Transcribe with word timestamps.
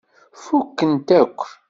Fukken-t 0.43 1.07
akk. 1.19 1.39